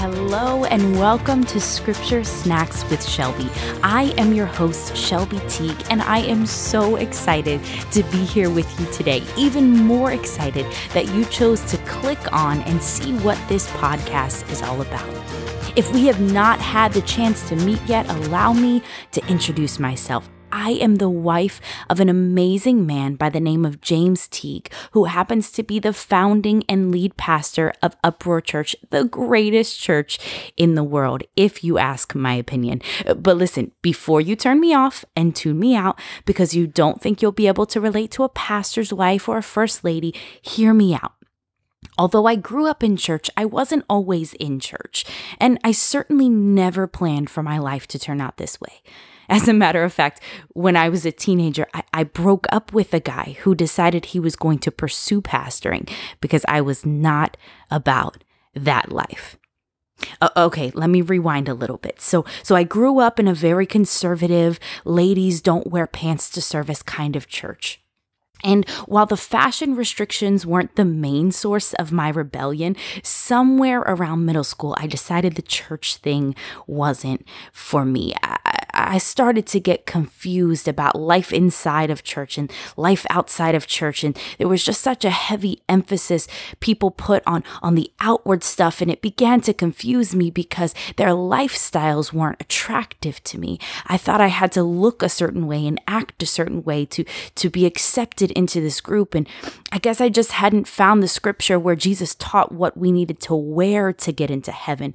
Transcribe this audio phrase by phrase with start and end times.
[0.00, 3.50] Hello and welcome to Scripture Snacks with Shelby.
[3.82, 7.62] I am your host, Shelby Teague, and I am so excited
[7.92, 9.22] to be here with you today.
[9.36, 10.64] Even more excited
[10.94, 15.06] that you chose to click on and see what this podcast is all about.
[15.76, 20.30] If we have not had the chance to meet yet, allow me to introduce myself.
[20.52, 25.04] I am the wife of an amazing man by the name of James Teague, who
[25.04, 30.18] happens to be the founding and lead pastor of Uproar Church, the greatest church
[30.56, 32.82] in the world, if you ask my opinion.
[33.16, 37.22] But listen, before you turn me off and tune me out because you don't think
[37.22, 40.94] you'll be able to relate to a pastor's wife or a first lady, hear me
[40.94, 41.12] out.
[41.98, 45.04] Although I grew up in church, I wasn't always in church,
[45.38, 48.80] and I certainly never planned for my life to turn out this way.
[49.30, 50.20] As a matter of fact,
[50.54, 54.18] when I was a teenager, I, I, broke up with a guy who decided he
[54.18, 55.88] was going to pursue pastoring
[56.20, 57.36] because I was not
[57.70, 59.38] about that life.
[60.20, 62.00] Uh, okay, let me rewind a little bit.
[62.00, 66.82] So, so I grew up in a very conservative, ladies don't wear pants to service
[66.82, 67.80] kind of church.
[68.42, 74.44] And while the fashion restrictions weren't the main source of my rebellion, somewhere around middle
[74.44, 76.34] school, I decided the church thing
[76.66, 78.14] wasn't for me.
[78.72, 84.02] I started to get confused about life inside of church and life outside of church.
[84.02, 86.26] And there was just such a heavy emphasis
[86.60, 88.80] people put on, on the outward stuff.
[88.80, 93.58] And it began to confuse me because their lifestyles weren't attractive to me.
[93.86, 97.04] I thought I had to look a certain way and act a certain way to,
[97.36, 99.14] to be accepted into this group.
[99.14, 99.28] And
[99.72, 103.34] I guess I just hadn't found the scripture where Jesus taught what we needed to
[103.34, 104.94] wear to get into heaven.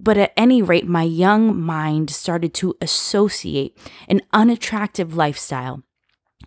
[0.00, 3.76] But at any rate, my young mind started to associate
[4.08, 5.82] an unattractive lifestyle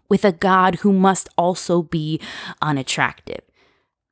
[0.09, 2.19] with a God who must also be
[2.61, 3.41] unattractive.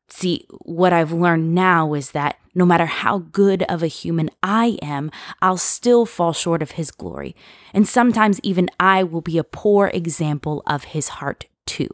[0.10, 4.80] See, what I've learned now is that no matter how good of a human I
[4.82, 7.36] am, I'll still fall short of his glory.
[7.74, 11.90] And sometimes even I will be a poor example of his heart too.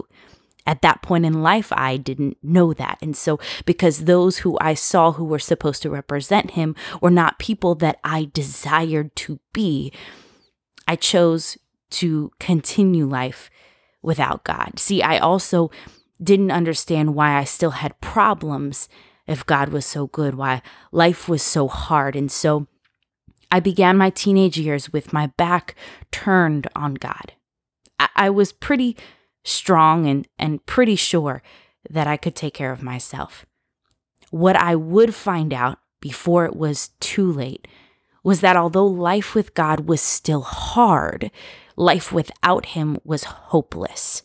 [0.65, 2.97] At that point in life, I didn't know that.
[3.01, 7.39] And so, because those who I saw who were supposed to represent him were not
[7.39, 9.93] people that I desired to be,
[10.87, 11.57] I chose
[11.91, 13.49] to continue life
[14.01, 14.79] without God.
[14.79, 15.71] See, I also
[16.21, 18.87] didn't understand why I still had problems
[19.27, 20.61] if God was so good, why
[20.91, 22.15] life was so hard.
[22.15, 22.67] And so
[23.51, 25.75] I began my teenage years with my back
[26.11, 27.33] turned on God.
[27.99, 28.95] I, I was pretty
[29.45, 31.41] strong and, and pretty sure
[31.89, 33.45] that I could take care of myself.
[34.31, 37.67] What I would find out before it was too late
[38.23, 41.31] was that although life with God was still hard,
[41.77, 44.23] life without Him was hopeless.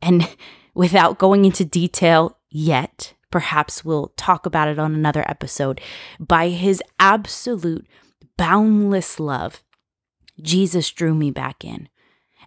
[0.00, 0.28] And
[0.74, 5.80] without going into detail yet, perhaps we'll talk about it on another episode,
[6.18, 7.86] by His absolute
[8.36, 9.62] boundless love,
[10.40, 11.89] Jesus drew me back in.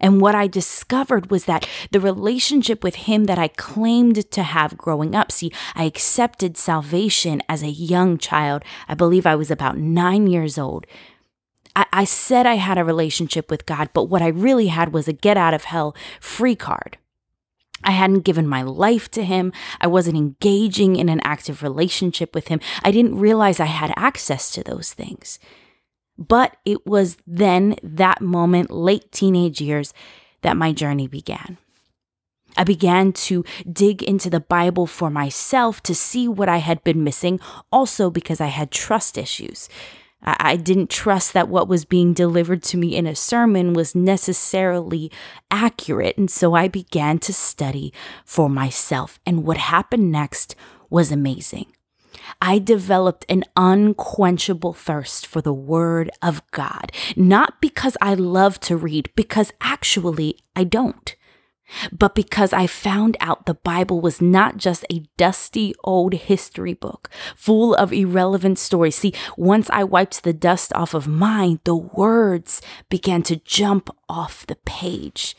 [0.03, 4.77] And what I discovered was that the relationship with Him that I claimed to have
[4.77, 8.63] growing up, see, I accepted salvation as a young child.
[8.89, 10.85] I believe I was about nine years old.
[11.73, 15.07] I, I said I had a relationship with God, but what I really had was
[15.07, 16.97] a get out of hell free card.
[17.85, 19.53] I hadn't given my life to him.
[19.79, 22.59] I wasn't engaging in an active relationship with him.
[22.83, 25.39] I didn't realize I had access to those things.
[26.17, 29.93] But it was then, that moment, late teenage years,
[30.41, 31.57] that my journey began.
[32.55, 37.03] I began to dig into the Bible for myself to see what I had been
[37.03, 37.39] missing,
[37.71, 39.69] also because I had trust issues.
[40.25, 45.11] I, didn't trust that what was being delivered to me in a sermon was necessarily
[45.51, 47.91] accurate, and so I began to study
[48.23, 49.19] for myself.
[49.25, 50.55] And what happened next
[50.89, 51.65] was amazing.
[52.41, 58.77] I developed an unquenchable thirst for the Word of God, not because I love to
[58.77, 61.15] read, because actually I don't,
[61.91, 67.09] but because I found out the Bible was not just a dusty old history book
[67.35, 68.95] full of irrelevant stories.
[68.95, 74.45] See, once I wiped the dust off of mine, the words began to jump off
[74.45, 75.35] the page.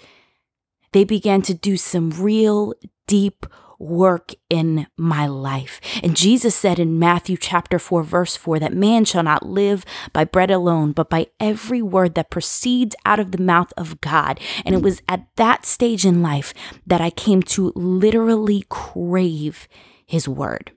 [0.93, 2.75] They began to do some real
[3.07, 3.47] deep
[3.85, 5.81] work in my life.
[6.03, 10.25] And Jesus said in Matthew chapter 4 verse 4 that man shall not live by
[10.25, 14.41] bread alone, but by every word that proceeds out of the mouth of God.
[14.65, 16.55] And it was at that stage in life
[16.87, 19.69] that I came to literally crave
[20.07, 20.73] his word.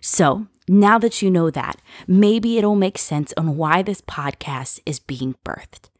[0.00, 5.00] So, now that you know that, maybe it'll make sense on why this podcast is
[5.00, 5.90] being birthed.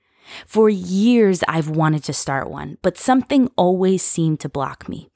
[0.47, 5.12] For years, I've wanted to start one, but something always seemed to block me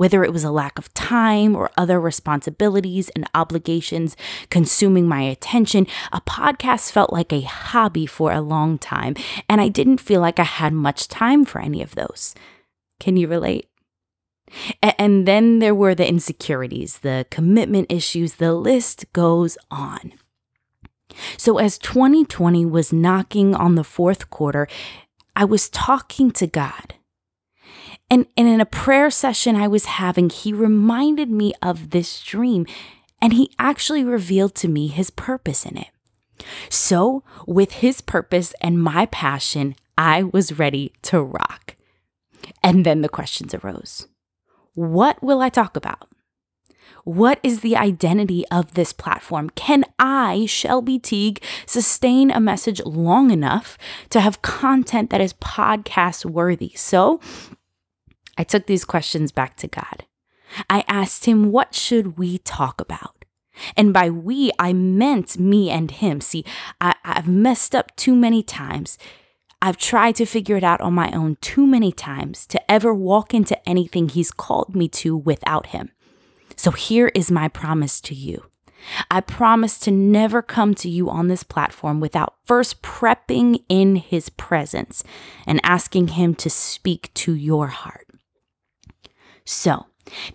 [0.00, 4.16] Whether it was a lack of time or other responsibilities and obligations
[4.48, 9.14] consuming my attention, a podcast felt like a hobby for a long time,
[9.46, 12.34] and I didn't feel like I had much time for any of those.
[12.98, 13.68] Can you relate?
[14.82, 20.14] And then there were the insecurities, the commitment issues, the list goes on.
[21.36, 24.66] So, as 2020 was knocking on the fourth quarter,
[25.36, 26.94] I was talking to God.
[28.10, 32.66] And, and in a prayer session I was having, he reminded me of this dream
[33.22, 35.88] and he actually revealed to me his purpose in it.
[36.68, 41.76] So, with his purpose and my passion, I was ready to rock.
[42.62, 44.08] And then the questions arose
[44.74, 46.08] What will I talk about?
[47.04, 49.50] What is the identity of this platform?
[49.50, 53.78] Can I, Shelby Teague, sustain a message long enough
[54.10, 56.72] to have content that is podcast worthy?
[56.76, 57.20] So
[58.36, 60.06] I took these questions back to God.
[60.68, 63.24] I asked him, What should we talk about?
[63.76, 66.20] And by we, I meant me and him.
[66.20, 66.44] See,
[66.80, 68.98] I, have messed up too many times.
[69.62, 73.34] I've tried to figure it out on my own too many times to ever walk
[73.34, 75.90] into anything he's called me to without him.
[76.56, 78.44] So here is my promise to you.
[79.10, 84.30] I promise to never come to you on this platform without first prepping in his
[84.30, 85.04] presence
[85.46, 88.09] and asking him to speak to your heart.
[89.50, 89.86] So,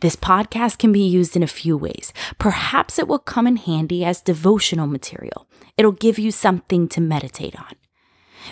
[0.02, 2.12] this podcast can be used in a few ways.
[2.38, 5.48] Perhaps it will come in handy as devotional material.
[5.78, 7.76] It'll give you something to meditate on.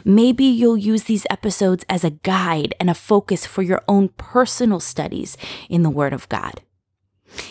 [0.05, 4.79] Maybe you'll use these episodes as a guide and a focus for your own personal
[4.79, 5.35] studies
[5.69, 6.61] in the Word of God.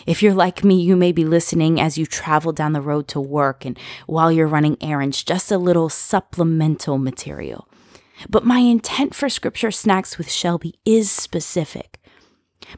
[0.07, 3.21] If you're like me, you may be listening as you travel down the road to
[3.21, 3.77] work and
[4.07, 7.67] while you're running errands, just a little supplemental material.
[8.27, 11.99] But my intent for Scripture Snacks with Shelby is specific.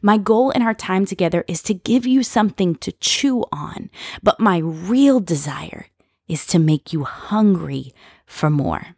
[0.02, 3.90] My goal in our time together is to give you something to chew on,
[4.24, 5.88] but my real desire
[6.28, 7.94] is to make you hungry
[8.26, 8.96] for more.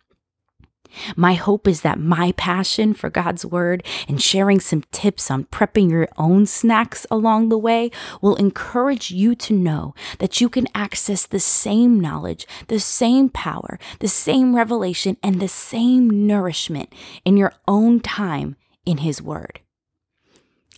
[1.16, 5.92] My hope is that my passion for God's Word and sharing some tips on prepping
[5.92, 7.92] your own snacks along the way
[8.22, 13.78] will encourage you to know that you can access the same knowledge, the same power,
[14.00, 16.92] the same revelation, and the same nourishment
[17.26, 18.56] in your own time
[18.86, 19.60] in His Word.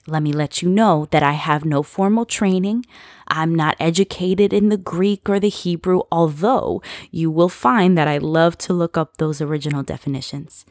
[0.10, 2.86] Let me let you know that I have no formal training.
[3.28, 8.18] I'm not educated in the Greek or the Hebrew, although you will find that I
[8.18, 10.66] love to look up those original definitions.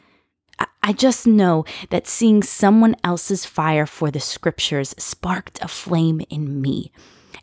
[0.83, 6.61] I just know that seeing someone else's fire for the scriptures sparked a flame in
[6.61, 6.91] me.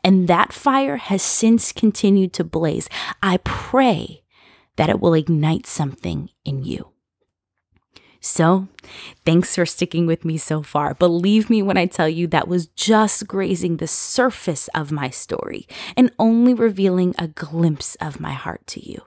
[0.05, 2.89] And that fire has since continued to blaze.
[3.23, 4.23] I pray
[4.77, 6.91] that it will ignite something in you.
[8.21, 8.69] So,
[9.25, 10.95] thanks for sticking with me so far.
[10.95, 15.67] Believe me when I tell you that was just grazing the surface of my story
[15.97, 19.03] and only revealing a glimpse of my heart to you.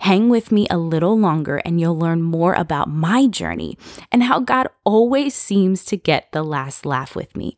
[0.00, 3.78] Hang with me a little longer and you'll learn more about my journey
[4.10, 7.56] and how God always seems to get the last laugh with me.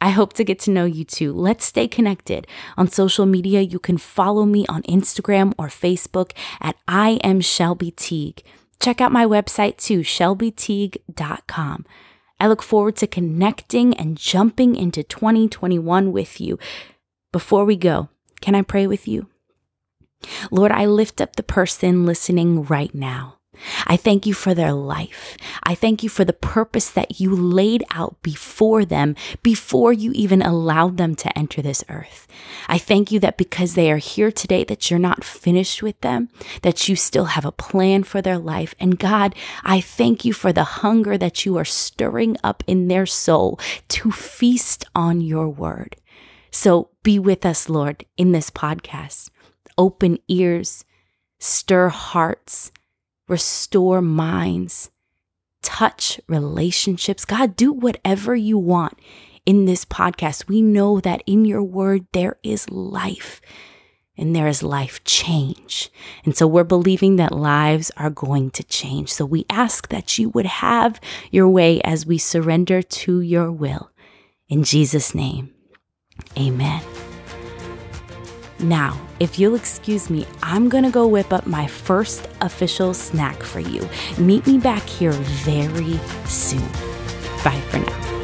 [0.00, 1.32] I hope to get to know you too.
[1.32, 2.46] Let's stay connected.
[2.76, 7.90] On social media, you can follow me on Instagram or Facebook at I am Shelby
[7.90, 8.42] Teague.
[8.80, 11.86] Check out my website too, shelbyteague.com.
[12.40, 16.58] I look forward to connecting and jumping into 2021 with you.
[17.32, 18.08] Before we go,
[18.40, 19.28] can I pray with you?
[20.50, 23.38] Lord, I lift up the person listening right now.
[23.86, 25.36] I thank you for their life.
[25.62, 30.42] I thank you for the purpose that you laid out before them, before you even
[30.42, 32.26] allowed them to enter this earth.
[32.68, 36.28] I thank you that because they are here today, that you're not finished with them,
[36.62, 38.74] that you still have a plan for their life.
[38.78, 43.06] And God, I thank you for the hunger that you are stirring up in their
[43.06, 43.58] soul
[43.88, 45.96] to feast on your word.
[46.50, 49.30] So be with us, Lord, in this podcast.
[49.76, 50.84] Open ears,
[51.40, 52.70] stir hearts
[53.28, 54.90] restore minds,
[55.62, 57.24] touch relationships.
[57.24, 58.98] God, do whatever you want
[59.46, 60.48] in this podcast.
[60.48, 63.40] We know that in your word there is life
[64.16, 65.90] and there is life change.
[66.24, 69.12] And so we're believing that lives are going to change.
[69.12, 71.00] So we ask that you would have
[71.30, 73.90] your way as we surrender to your will.
[74.48, 75.52] In Jesus' name,
[76.38, 76.82] amen.
[78.60, 83.60] Now, if you'll excuse me, I'm gonna go whip up my first official snack for
[83.60, 83.88] you.
[84.18, 86.66] Meet me back here very soon.
[87.42, 88.23] Bye for now.